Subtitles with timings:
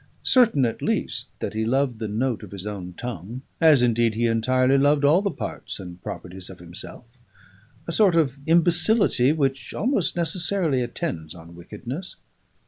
[0.23, 4.25] Certain, at least, that he loved the note of his own tongue, as, indeed, he
[4.25, 7.05] entirely loved all the parts and properties of himself;
[7.85, 12.15] a sort of imbecility which almost necessarily attends on wickedness.